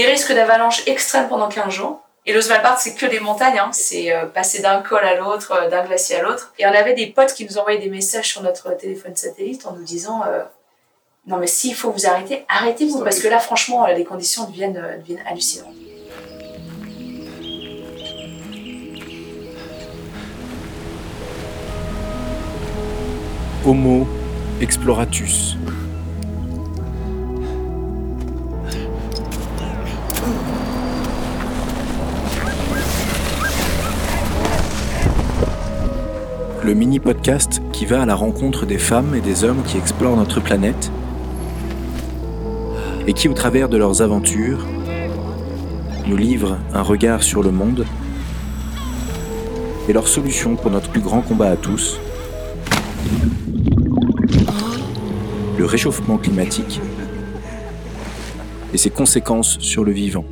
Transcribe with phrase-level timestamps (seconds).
[0.00, 2.00] des risques d'avalanche extrêmes pendant 15 jours.
[2.24, 3.68] Et le Svalbard, c'est que des montagnes, hein.
[3.72, 6.54] c'est euh, passer d'un col à l'autre, euh, d'un glacier à l'autre.
[6.58, 9.72] Et on avait des potes qui nous envoyaient des messages sur notre téléphone satellite en
[9.72, 10.42] nous disant euh,
[11.26, 15.24] Non, mais s'il faut vous arrêter, arrêtez-vous, parce que là, franchement, les conditions deviennent, deviennent
[15.26, 15.74] hallucinantes.
[23.66, 24.06] Homo
[24.62, 25.56] exploratus.
[36.62, 40.40] Le mini-podcast qui va à la rencontre des femmes et des hommes qui explorent notre
[40.40, 40.92] planète
[43.06, 44.66] et qui, au travers de leurs aventures,
[46.06, 47.86] nous livrent un regard sur le monde
[49.88, 51.98] et leurs solutions pour notre plus grand combat à tous,
[55.56, 56.78] le réchauffement climatique
[58.74, 60.26] et ses conséquences sur le vivant.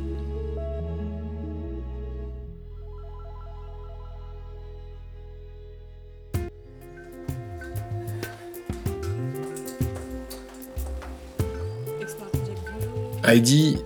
[13.29, 13.77] Heidi,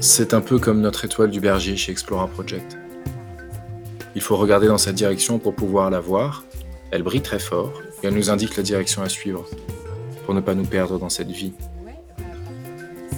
[0.00, 2.76] c'est un peu comme notre étoile du berger chez Explora Project.
[4.14, 6.44] Il faut regarder dans cette direction pour pouvoir la voir.
[6.90, 9.48] Elle brille très fort et elle nous indique la direction à suivre
[10.26, 11.54] pour ne pas nous perdre dans cette vie.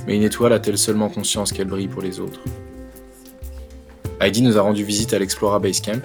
[0.06, 2.38] Mais une étoile a-t-elle seulement conscience qu'elle brille pour les autres?
[4.20, 6.04] Heidi nous a rendu visite à l'Explora Base Camp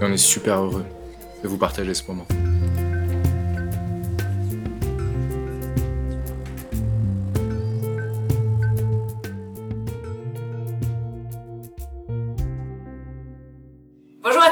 [0.00, 0.84] et on est super heureux
[1.42, 2.28] de vous partager ce moment.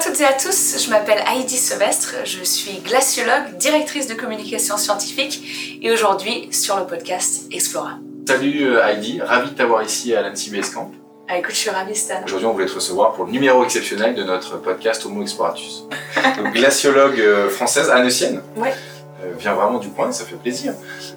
[0.01, 5.79] Toutes et à tous, je m'appelle Heidi Sevestre, je suis glaciologue, directrice de communication scientifique
[5.83, 7.99] et aujourd'hui sur le podcast Explora.
[8.27, 10.91] Salut euh, Heidi, ravi de t'avoir ici à Base Camp.
[11.29, 12.15] Ah, écoute, je suis ravie Stan.
[12.25, 15.85] Aujourd'hui, on voulait te recevoir pour le numéro exceptionnel de notre podcast Homo Exploratus.
[16.39, 18.41] Donc, glaciologue euh, française, annecienne.
[18.57, 18.73] Ouais.
[19.23, 20.73] Euh, vient vraiment du coin, ça fait plaisir.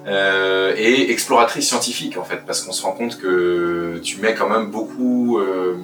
[0.06, 4.48] Euh, et exploratrice scientifique en fait, parce qu'on se rend compte que tu mets quand
[4.48, 5.76] même beaucoup euh,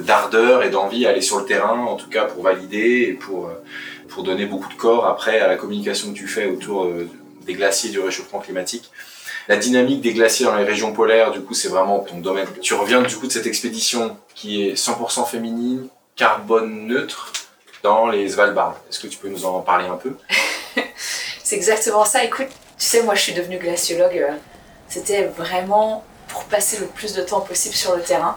[0.00, 3.46] d'ardeur et d'envie à aller sur le terrain, en tout cas pour valider et pour,
[3.46, 3.62] euh,
[4.08, 7.08] pour donner beaucoup de corps après à la communication que tu fais autour euh,
[7.46, 8.90] des glaciers du réchauffement climatique.
[9.48, 12.46] La dynamique des glaciers dans les régions polaires, du coup, c'est vraiment ton domaine.
[12.60, 17.32] Tu reviens du coup de cette expédition qui est 100% féminine, carbone neutre,
[17.82, 18.76] dans les Svalbard.
[18.90, 20.14] Est-ce que tu peux nous en parler un peu?
[21.42, 22.22] C'est exactement ça.
[22.22, 24.18] Écoute, tu sais, moi je suis devenue glaciologue.
[24.18, 24.34] euh,
[24.88, 28.36] C'était vraiment pour passer le plus de temps possible sur le terrain.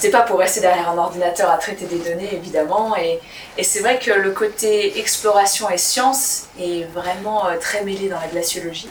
[0.00, 2.94] C'était pas pour rester derrière un ordinateur à traiter des données, évidemment.
[2.96, 3.18] Et,
[3.64, 8.28] c'est vrai que le côté exploration et science est vraiment euh, très mêlé dans la
[8.28, 8.88] glaciologie.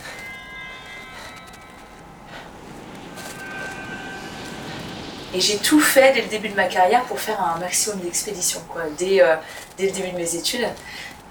[5.33, 8.61] Et j'ai tout fait dès le début de ma carrière pour faire un maximum d'expéditions,
[8.67, 9.37] quoi, dès, euh,
[9.77, 10.67] dès le début de mes études.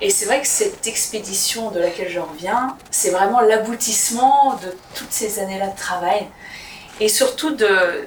[0.01, 5.13] Et c'est vrai que cette expédition de laquelle je reviens, c'est vraiment l'aboutissement de toutes
[5.13, 6.29] ces années-là de travail.
[6.99, 7.55] Et surtout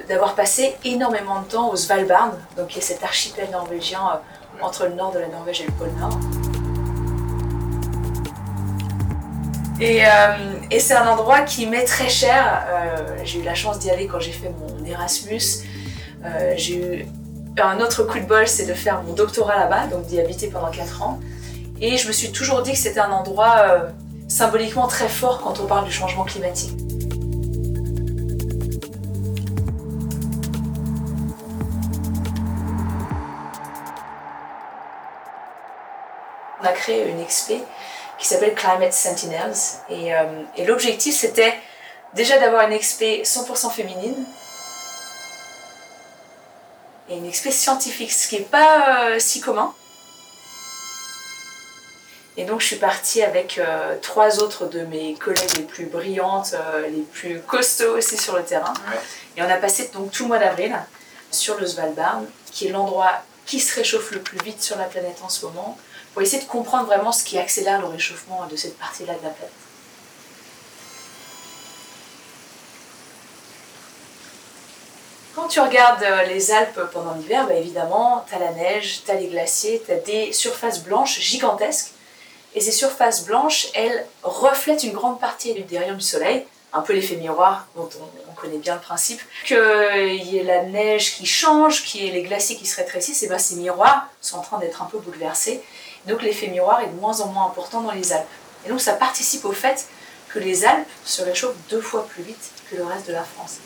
[0.07, 4.87] d'avoir passé énormément de temps au Svalbard, donc qui est cet archipel norvégien euh, entre
[4.87, 6.19] le nord de la Norvège et le pôle Nord.
[9.79, 12.65] Et, euh, c'est un endroit qui m'est très cher.
[12.67, 15.63] Euh, j'ai eu la chance d'y aller quand j'ai fait mon Erasmus.
[16.55, 17.07] J'ai eu
[17.61, 20.71] un autre coup de bol, c'est de faire mon doctorat là-bas, donc d'y habiter pendant
[20.71, 21.19] 4 ans.
[21.79, 23.87] Et je me suis toujours dit que c'était un endroit
[24.27, 26.88] symboliquement très fort quand on parle du changement climatique.
[36.79, 37.61] Créé une expé
[38.17, 39.55] qui s'appelle Climate Sentinels.
[39.89, 40.23] Et, euh,
[40.57, 41.53] et l'objectif, c'était
[42.13, 44.25] déjà d'avoir une expé 100% féminine
[47.09, 49.73] et une expé scientifique, ce qui n'est pas euh, si commun.
[52.37, 56.53] Et donc je suis partie avec euh, trois autres de mes collègues les plus brillantes,
[56.53, 58.73] euh, les plus costauds aussi sur le terrain.
[58.89, 58.99] Ouais.
[59.35, 60.77] Et on a passé donc tout le mois d'avril
[61.31, 62.21] sur le Svalbard,
[62.51, 63.11] qui est l'endroit
[63.45, 65.77] qui se réchauffe le plus vite sur la planète en ce moment,
[66.13, 69.29] pour essayer de comprendre vraiment ce qui accélère le réchauffement de cette partie-là de la
[69.29, 69.53] planète.
[75.35, 79.11] Quand tu regardes euh, les Alpes pendant l'hiver, bah évidemment, tu as la neige, tu
[79.11, 81.91] as les glaciers, tu as des surfaces blanches gigantesques.
[82.55, 86.93] Et ces surfaces blanches, elles reflètent une grande partie des rayons du soleil, un peu
[86.93, 89.21] l'effet miroir dont on, on connaît bien le principe.
[89.45, 89.55] Qu'il
[90.25, 93.27] y ait la neige qui change, qu'il y ait les glaciers qui se rétrécissent, et
[93.27, 95.63] ben ces miroirs sont en train d'être un peu bouleversés.
[96.07, 98.27] Donc l'effet miroir est de moins en moins important dans les Alpes.
[98.65, 99.87] Et donc ça participe au fait
[100.29, 103.57] que les Alpes se réchauffent deux fois plus vite que le reste de la France.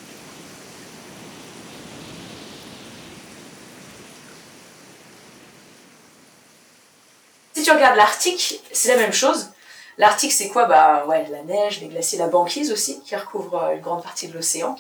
[7.53, 9.50] Si tu regardes l'Arctique, c'est la même chose.
[9.97, 10.65] L'Arctique, c'est quoi?
[10.65, 14.33] Bah, la neige, les glaciers, la banquise aussi, qui recouvre euh, une grande partie de
[14.33, 14.75] l'océan.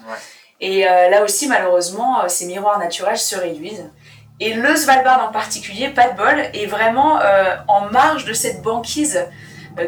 [0.59, 3.89] Et euh, là aussi, malheureusement, euh, ces miroirs naturels se réduisent.
[4.45, 7.19] Et le Svalbard en particulier, pas de bol, est vraiment
[7.69, 9.25] en marge de cette banquise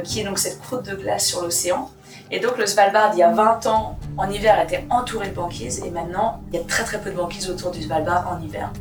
[0.05, 1.91] qui est donc cette croûte de glace sur l'océan.
[2.31, 5.83] Et donc le Svalbard, il y a 20 ans, en hiver, était entouré de banquises
[5.85, 8.71] et maintenant, il y a très très peu de banquises autour du Svalbard en hiver.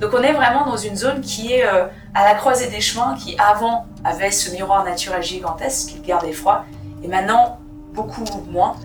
[0.00, 3.16] Donc on est vraiment dans une zone qui est euh, à la croisée des chemins,
[3.16, 6.64] qui avant avait ce miroir naturel gigantesque qui gardait froid,
[7.02, 7.58] et maintenant
[7.92, 8.76] beaucoup moins.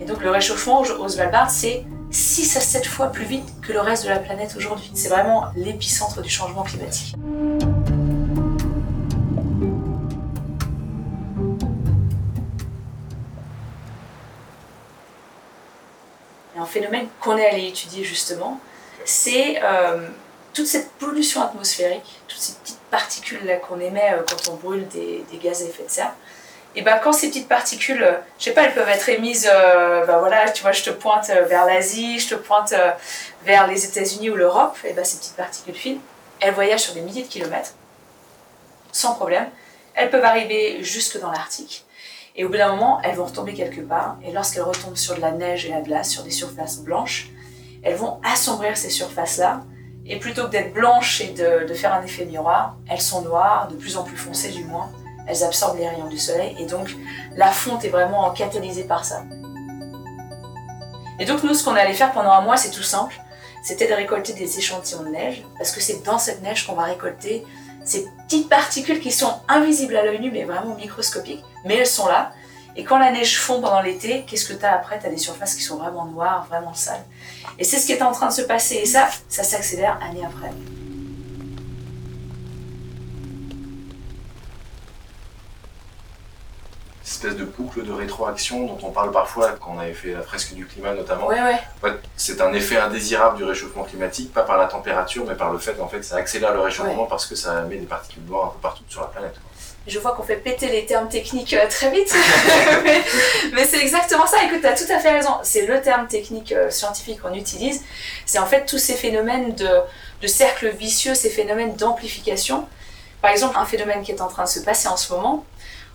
[0.00, 3.80] Et donc le réchauffement au Svalbard, c'est 6 à 7 fois plus vite que le
[3.80, 4.90] reste de la planète aujourd'hui.
[4.94, 7.16] C'est vraiment l'épicentre du changement climatique.
[16.56, 18.58] un phénomène qu'on est allé étudier justement,
[19.04, 20.08] c'est euh,
[20.54, 24.86] toute cette pollution atmosphérique, toutes ces petites particules là qu'on émet euh, quand on brûle
[24.88, 26.14] des, gaz à effet de serre.
[26.76, 30.18] Et ben quand ces petites particules, euh, je sais pas, elles peuvent être émises, ben
[30.18, 32.74] voilà, tu vois, je te pointe vers l'Asie, je te pointe
[33.44, 36.00] vers les États-Unis ou l'Europe, et ben ces petites particules fines,
[36.40, 37.74] elles voyagent sur des milliers de kilomètres,
[38.92, 39.48] sans problème.
[39.94, 41.84] Elles peuvent arriver jusque dans l'Arctique.
[42.36, 44.16] Et au bout d'un moment, elles vont retomber quelque part.
[44.24, 47.28] Et lorsqu'elles retombent sur de la neige et la glace, sur des surfaces blanches,
[47.84, 49.62] elles vont assombrir ces surfaces-là.
[50.06, 53.76] Et plutôt que d'être blanches et de, faire un effet miroir, elles sont noires, de
[53.76, 54.90] plus en plus foncées du moins.
[55.26, 56.56] Elles absorbent les rayons du soleil.
[56.58, 56.94] Et donc,
[57.36, 59.22] la fonte est vraiment catalysée par ça.
[61.18, 63.14] Et donc, nous, ce qu'on allait faire pendant un mois, c'est tout simple.
[63.62, 65.44] C'était de récolter des échantillons de neige.
[65.56, 67.44] Parce que c'est dans cette neige qu'on va récolter
[67.84, 72.06] ces petites particules qui sont invisibles à l'œil nu, mais vraiment microscopiques, mais elles sont
[72.06, 72.32] là.
[72.76, 74.98] Et quand la neige fond pendant l'été, qu'est-ce que tu as après?
[74.98, 77.04] Tu as des surfaces qui sont vraiment noires, vraiment sales.
[77.58, 78.76] Et c'est ce qui est en train de se passer.
[78.76, 80.83] Et ça, ça s'accélère année après année.
[87.14, 90.54] Espèce de boucle de rétroaction dont on parle parfois quand on avait fait la fresque
[90.54, 91.26] du climat notamment.
[91.26, 91.58] Ouais, ouais.
[91.82, 95.52] En fait, c'est un effet indésirable du réchauffement climatique, pas par la température, mais par
[95.52, 98.46] le fait qu'en fait ça accélère le réchauffement parce que ça met des particules noires
[98.46, 99.34] un peu partout sur la planète.
[99.86, 102.14] Je vois qu'on fait péter les termes techniques euh, très vite,
[103.52, 104.42] mais, c'est exactement ça.
[104.44, 105.32] Écoute, tu as tout à fait raison.
[105.42, 107.82] C'est le terme technique euh, scientifique qu'on utilise.
[108.24, 109.68] C'est en fait tous ces phénomènes de,
[110.22, 112.66] de cercle vicieux, ces phénomènes d'amplification.
[113.20, 115.44] Par exemple, un phénomène qui est en train de se passer en ce moment,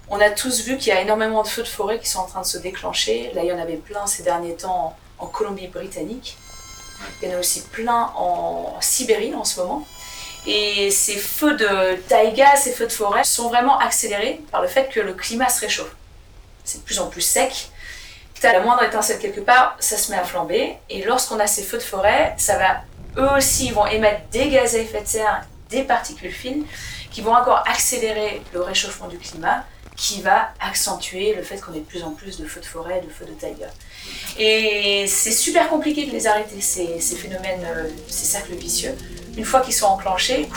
[0.09, 2.25] on a tous vu qu'il y a énormément de feux de forêt qui sont en
[2.25, 3.31] train de se déclencher.
[3.33, 6.37] Là, il y en avait plein ces derniers temps en, Colombie-Britannique.
[7.21, 9.85] Il y en a aussi plein en Sibérie en ce moment.
[10.47, 14.89] Et ces feux de taïga, ces feux de forêt sont vraiment accélérés par le fait
[14.89, 15.95] que le climat se réchauffe.
[16.63, 17.69] C'est de plus en plus sec.
[18.33, 20.77] Tu as la moindre étincelle quelque part, ça se met à flamber.
[20.89, 22.81] Et lorsqu'on a ces feux de forêt, ça va,
[23.17, 26.65] eux aussi, vont émettre des gaz à effet de serre, des particules fines,
[27.11, 29.65] qui vont encore accélérer le réchauffement du climat
[29.99, 33.01] qui va accentuer le fait qu'on ait de plus en plus de feux de forêt,
[33.01, 33.67] de feux de taille.
[34.39, 38.95] Et c'est super compliqué de les arrêter, ces, phénomènes, euh, ces cercles vicieux.
[39.37, 40.47] Une fois qu'ils sont enclenchés,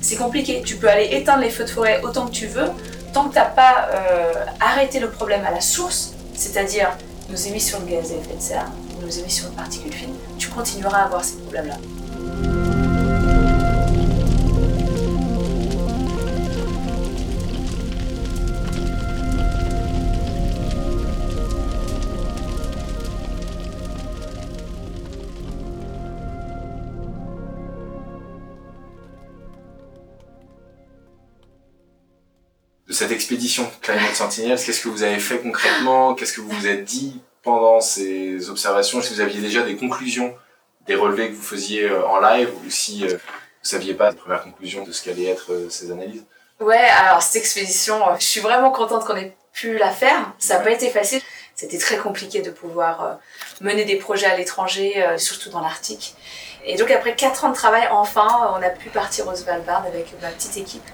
[0.00, 0.62] c'est compliqué.
[0.64, 2.70] Tu peux aller éteindre les feux de forêt autant que tu veux,
[3.12, 6.96] tant que tu n'as pas euh, arrêté le problème à la source, c'est-à-dire
[7.28, 8.70] nos émissions de gaz à effet de serre,
[9.02, 11.78] nos émissions de particules fines, tu continueras à avoir ces problèmes-là.
[33.08, 36.14] Cette expédition Climate Sentinels, qu'est-ce que vous avez fait concrètement?
[36.14, 39.00] Qu'est-ce que vous vous êtes dit pendant ces observations?
[39.00, 40.34] Est-ce que vous aviez déjà des conclusions
[40.86, 43.18] des relevés que vous faisiez euh, en live ou si euh, vous
[43.62, 46.24] saviez pas les premières conclusions de ce qu'allaient être euh, ces analyses?
[46.60, 50.32] Ouais, alors cette expédition, je suis vraiment contente qu'on ait pu la faire.
[50.38, 51.22] Ça n'a pas été facile.
[51.54, 53.18] C'était très compliqué de pouvoir
[53.60, 56.14] mener des projets à l'étranger, surtout dans l'Arctique.
[56.64, 60.12] Et donc après 4 ans de travail, enfin, on a pu partir au Svalbard avec
[60.20, 60.84] ma petite équipe.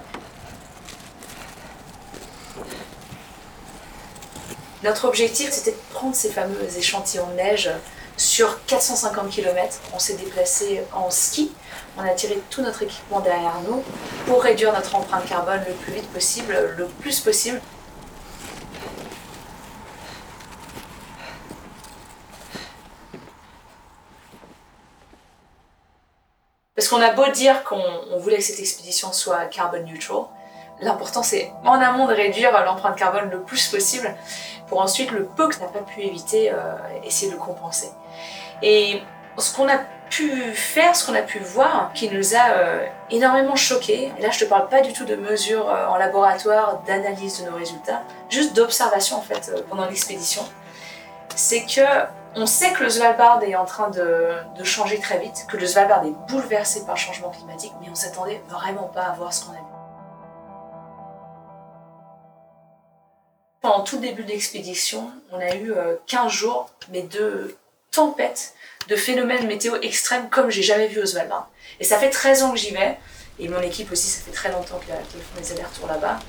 [4.85, 7.71] Notre objectif, c'était de prendre ces fameux échantillons de neige
[8.17, 9.79] sur 450 km.
[9.95, 11.51] On s'est déplacé en ski.
[11.97, 13.83] On a tiré tout notre équipement derrière nous
[14.27, 17.59] pour réduire notre empreinte carbone le plus vite possible, le plus possible.
[26.75, 30.25] Parce qu'on a beau dire qu'on voulait que cette expédition soit carbon neutral,
[30.81, 34.13] L'important, c'est en amont de réduire l'empreinte carbone le plus possible
[34.67, 36.55] pour ensuite, le peu que n'a pas pu éviter, euh,
[37.03, 37.91] essayer de compenser.
[38.61, 39.01] Et
[39.37, 39.77] ce qu'on a
[40.09, 44.29] pu faire, ce qu'on a pu voir, qui nous a euh, énormément choqués, et là
[44.31, 48.01] je te parle pas du tout de mesures euh, en laboratoire, d'analyse de nos résultats,
[48.29, 50.43] juste d'observation en fait pendant l'expédition,
[51.35, 51.81] c'est que
[52.37, 55.65] on sait que le Svalbard est en train de, de, changer très vite, que le
[55.65, 59.45] Svalbard est bouleversé par le changement climatique, mais on s'attendait vraiment pas à voir ce
[59.45, 59.74] qu'on a vu.
[63.65, 65.73] Pendant tout début de l'expédition, on a eu
[66.05, 67.55] 15 jours, mais de
[67.89, 68.53] tempêtes
[68.87, 71.49] de phénomènes météo extrêmes comme j'ai jamais vu au Svalbard.
[71.79, 72.95] Et ça fait 13 ans que j'y vais,
[73.39, 76.19] et mon équipe aussi, ça fait très longtemps qu'elle font des allers-retours là-bas.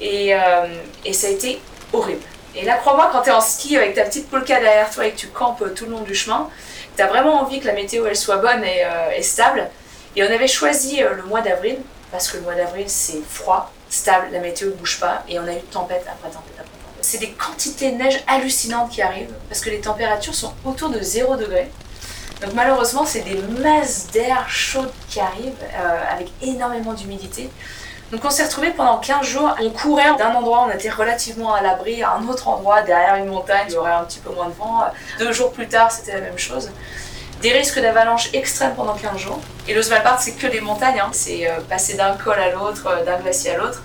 [0.00, 0.66] Et, euh,
[1.04, 1.60] et, ça a été
[1.92, 2.24] horrible.
[2.56, 5.12] Et là, crois-moi, quand tu es en ski avec ta petite polka derrière toi et
[5.12, 6.50] que tu campes tout le long du chemin,
[6.96, 9.70] tu as vraiment envie que la météo elle soit bonne et, euh, stable.
[10.16, 11.76] Et on avait choisi euh, le mois d'avril,
[12.10, 15.46] parce que le mois d'avril c'est froid, stable, la météo ne bouge pas, et on
[15.46, 17.00] a eu tempête après tempête après tempête.
[17.00, 21.00] C'est des quantités de neige hallucinantes qui arrivent, parce que les températures sont autour de
[21.00, 21.70] 0 degré.
[22.42, 27.48] Donc malheureusement, c'est des masses d'air chaud qui arrivent euh, avec énormément d'humidité.
[28.12, 31.62] Donc on s'est retrouvé pendant 15 jours, on courait d'un endroit, on était relativement à
[31.62, 34.48] l'abri, à un autre endroit, derrière une montagne, il y aurait un petit peu moins
[34.48, 34.84] de vent.
[35.18, 36.70] Deux jours plus tard, c'était la même chose.
[37.44, 39.40] Des risques d'avalanche extrêmes pendant 15 jours.
[39.68, 41.10] Et le Svalbard, c'est que des montagnes, hein.
[41.12, 43.84] c'est euh, passer d'un col à l'autre, euh, d'un glacier à l'autre.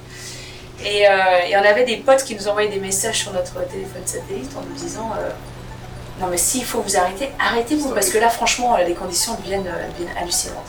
[0.83, 4.49] Et, et, on avait des potes qui nous envoyaient des messages sur notre téléphone satellite
[4.55, 5.11] en nous disant
[6.19, 9.87] non mais s'il faut vous arrêter, arrêtez-vous, parce que là franchement les conditions deviennent, euh,
[9.97, 10.65] deviennent hallucinantes.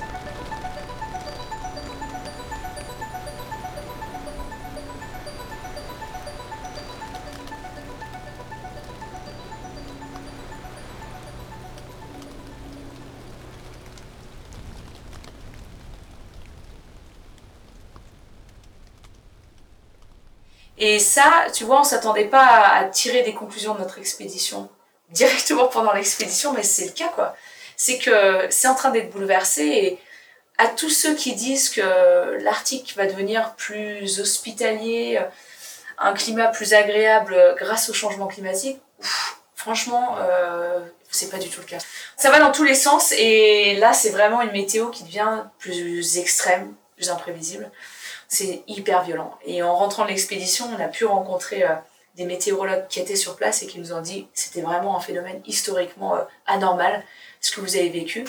[20.80, 24.68] Et ça, tu vois, on s'attendait pas à tirer des conclusions de notre expédition
[25.10, 27.36] directement pendant l'expédition, mais c'est le cas quoi.
[27.76, 29.98] C'est que c'est en train d'être bouleversé et
[30.58, 35.18] à tous ceux qui disent que l'Arctique va devenir plus hospitalier,
[35.98, 38.78] un climat plus agréable grâce au changement climatique,
[39.54, 41.78] franchement, euh, c'est pas du tout le cas.
[42.16, 46.18] Ça va dans tous les sens et là c'est vraiment une météo qui devient plus
[46.18, 47.70] extrême, plus imprévisible.
[48.32, 49.36] C'est hyper violent.
[49.44, 51.74] Et en rentrant de l'expédition, on a pu rencontrer euh,
[52.14, 55.42] des météorologues qui étaient sur place et qui nous ont dit c'était vraiment un phénomène
[55.46, 57.02] historiquement euh, anormal,
[57.40, 58.24] ce que vous avez vécu.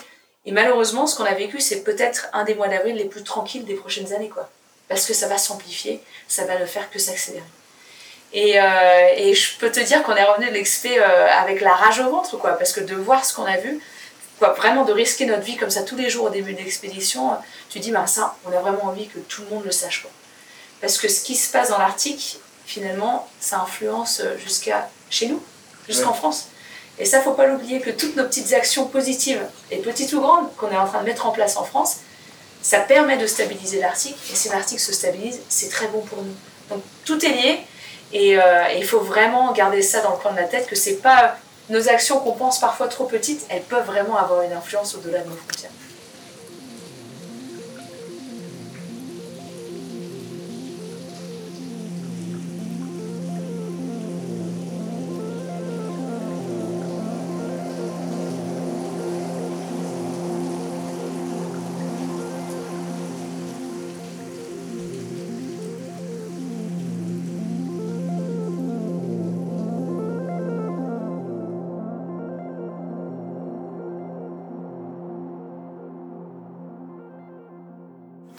[0.47, 3.63] Et malheureusement, ce qu'on a vécu, c'est peut-être un des mois d'avril les plus tranquilles
[3.63, 4.49] des prochaines années, quoi.
[4.89, 7.45] Parce que ça va s'amplifier, ça va ne faire que s'accélérer.
[8.33, 11.99] Et, euh, et, je peux te dire qu'on est revenu de l'expé avec la rage
[11.99, 13.79] au ventre, quoi, parce que de voir ce qu'on a vu,
[14.41, 17.29] quoi, vraiment de risquer notre vie comme ça tous les jours au début de l'expédition,
[17.69, 20.09] tu dis, bah ça, on a vraiment envie que tout le monde le sache, quoi.
[20.81, 25.39] Parce que ce qui se passe dans l'Arctique, finalement, ça influence euh, jusqu'à chez nous,
[25.87, 26.47] jusqu'en France.
[26.97, 30.53] Et ça, faut pas l'oublier que toutes nos petites actions positives, et petites ou grandes,
[30.55, 31.97] qu'on est en train de mettre en place en France,
[32.63, 34.17] ça permet de stabiliser l'Arctique.
[34.31, 36.35] Et si l'Arctique se stabilise, c'est très bon pour nous.
[36.69, 37.59] Donc tout est lié.
[38.11, 40.97] Et, euh, il faut vraiment garder ça dans le coin de la tête, que c'est
[40.97, 41.37] pas
[41.71, 45.29] nos actions qu'on pense parfois trop petites, elles peuvent vraiment avoir une influence au-delà de
[45.29, 45.71] nos frontières.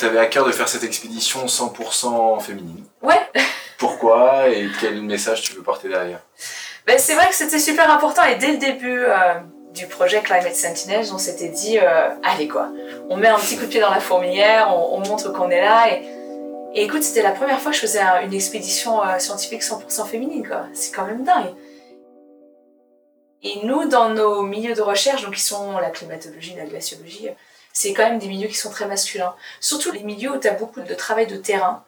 [0.05, 2.85] Avais à cœur de faire cette expédition 100% féminine.
[3.03, 3.21] Ouais.
[3.79, 6.21] Pourquoi et quel message tu veux porter derrière?
[6.87, 9.35] Ben, C'est vrai que c'était super important et dès le début euh,
[9.73, 12.69] du projet Climate Sentinels, on s'était dit euh, allez quoi,
[13.09, 15.93] on met un petit coup de pied dans la fourmilière, on, montre qu'on est là.
[15.93, 16.03] Et,
[16.75, 20.47] et écoute, c'était la première fois que je faisais une expédition euh, scientifique 100% féminine,
[20.47, 20.67] quoi.
[20.73, 21.55] C'est quand même dingue.
[23.43, 27.29] Et nous, dans nos milieux de recherche, donc qui sont la climatologie, la glaciologie,
[27.73, 29.35] c'est quand même des milieux qui sont très masculins.
[29.61, 31.85] Surtout les milieux où tu as beaucoup de travail de terrain.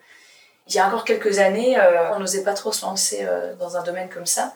[0.67, 3.77] Il y a encore quelques années, euh, on n'osait pas trop se lancer euh, dans
[3.77, 4.55] un domaine comme ça.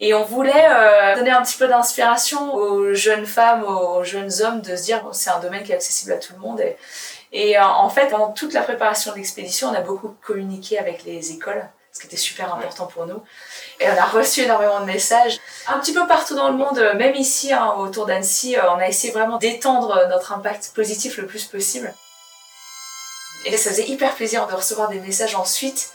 [0.00, 4.60] Et on voulait euh, donner un petit peu d'inspiration aux jeunes femmes, aux jeunes hommes,
[4.60, 6.60] de se dire bon, c'est un domaine qui est accessible à tout le monde.
[6.60, 6.76] Et,
[7.32, 11.32] et en fait, pendant toute la préparation de l'expédition, on a beaucoup communiqué avec les
[11.32, 13.22] écoles, ce qui était super important pour nous.
[13.80, 15.38] Et on a reçu énormément de messages.
[15.66, 18.86] Un petit peu partout dans le monde, même ici, hein, autour d'Annecy, euh, on a
[18.86, 21.94] essayé vraiment d'étendre notre impact positif le plus possible.
[23.46, 25.92] Et ça faisait hyper plaisir de recevoir des messages ensuite,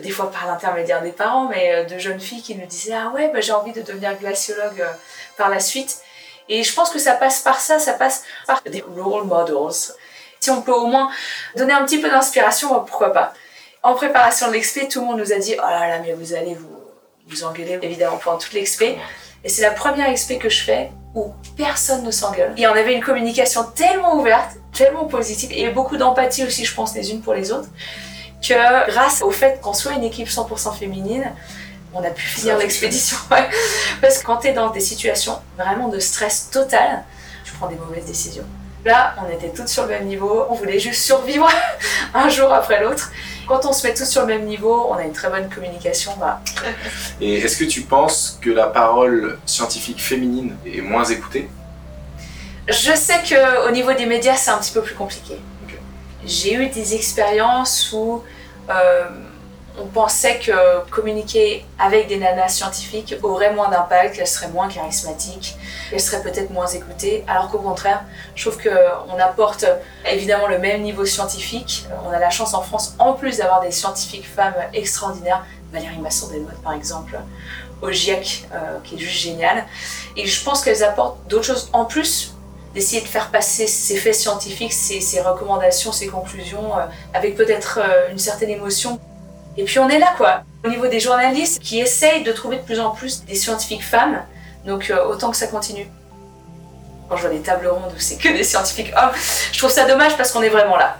[0.00, 3.10] des fois par l'intermédiaire des parents, mais euh, de jeunes filles qui nous disaient Ah
[3.10, 4.92] ouais, bah, j'ai envie de devenir glaciologue euh,
[5.36, 5.98] par la suite.
[6.48, 9.96] Et je pense que ça passe par ça, ça passe par des role models.
[10.40, 11.10] Si on peut au moins
[11.56, 13.34] donner un petit peu d'inspiration, pourquoi pas.
[13.84, 16.32] En préparation de l'expé, tout le monde nous a dit Oh là là, mais vous
[16.32, 16.56] allez
[17.28, 18.96] vous, engueuler évidemment pendant toute l'expé.
[19.44, 22.54] Et c'est la première expé que je fais où personne ne s'engueule.
[22.56, 26.94] Et on avait une communication tellement ouverte, tellement positive, et beaucoup d'empathie aussi, je pense,
[26.94, 27.68] les unes pour les autres,
[28.40, 31.30] que grâce au fait qu'on soit une équipe 100% féminine,
[31.92, 33.18] on a pu finir l'expédition.
[34.00, 37.04] Parce que quand tu es dans des situations vraiment de stress total,
[37.44, 38.46] tu prends des mauvaises décisions.
[38.84, 41.48] Là, on était toutes sur le même niveau, on voulait juste survivre
[42.14, 43.10] un jour après l'autre.
[43.48, 46.12] Quand on se met tous sur le même niveau, on a une très bonne communication.
[46.18, 46.40] Bah.
[47.20, 51.48] Et est-ce que tu penses que la parole scientifique féminine est moins écoutée?
[52.68, 55.38] Je sais qu'au niveau des médias, c'est un petit peu plus compliqué.
[56.26, 58.22] J'ai eu des expériences où
[58.70, 59.04] euh,
[59.80, 65.56] on pensait que communiquer avec des nanas scientifiques aurait moins d'impact, qu'elles seraient moins charismatiques,
[65.90, 68.04] qu'elles seraient peut-être moins écoutées, alors qu'au contraire,
[68.36, 69.66] je trouve qu'on apporte
[70.08, 71.86] évidemment le même niveau scientifique.
[72.06, 76.62] On a la chance en France, en plus d'avoir des scientifiques femmes extraordinaires, Valérie Masson-Delmotte
[76.62, 77.18] par exemple,
[77.82, 79.64] au GIEC, euh, qui est juste génial.
[80.16, 82.34] Et je pense qu'elles apportent d'autres choses en plus
[82.74, 88.10] d'essayer de faire passer ces faits scientifiques, ces, recommandations, ces conclusions, euh, avec peut-être euh,
[88.10, 88.98] une certaine émotion.
[89.56, 90.42] Et puis on est là, quoi.
[90.64, 94.22] Au niveau des journalistes qui essayent de trouver de plus en plus des scientifiques femmes,
[94.66, 95.86] donc euh, autant que ça continue.
[97.08, 99.12] Quand je vois des tables rondes où c'est que des scientifiques hommes,
[99.52, 100.96] je trouve ça dommage parce qu'on est vraiment là.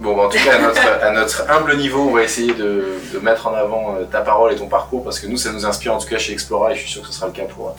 [0.00, 0.52] Bon, en tout cas,
[1.02, 4.56] à notre, humble niveau, on va essayer de, mettre en avant euh, ta parole et
[4.56, 6.80] ton parcours parce que nous, ça nous inspire en tout cas chez Explora et je
[6.80, 7.72] suis sûr que ce sera le cas pour, euh,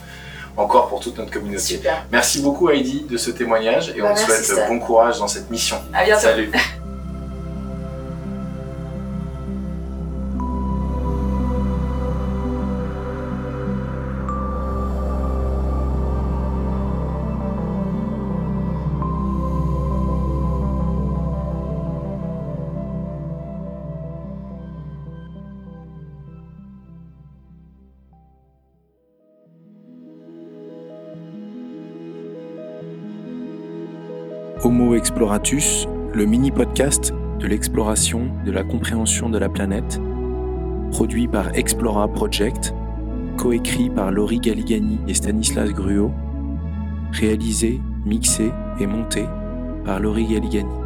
[0.58, 1.62] encore pour toute notre communauté.
[1.62, 2.06] Super.
[2.12, 5.50] Merci beaucoup Heidi de ce témoignage et bah, on te souhaite bon courage dans cette
[5.50, 5.78] mission.
[5.94, 6.22] À bientôt.
[6.22, 6.52] Salut.
[34.64, 40.00] Homo Exploratus, le mini-podcast de l'exploration, de la compréhension de la planète,
[40.92, 42.72] produit par Explora Project,
[43.38, 46.12] coécrit par Laurie Galigani et Stanislas Gruot,
[47.12, 49.26] réalisé, mixé et monté
[49.84, 50.81] par Laurie Galigani.